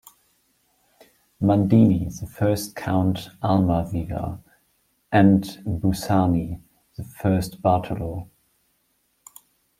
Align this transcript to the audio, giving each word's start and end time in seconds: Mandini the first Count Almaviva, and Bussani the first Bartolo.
Mandini 1.39 2.05
the 2.19 2.25
first 2.25 2.75
Count 2.75 3.29
Almaviva, 3.43 4.41
and 5.11 5.43
Bussani 5.63 6.59
the 6.97 7.03
first 7.03 7.61
Bartolo. 7.61 8.27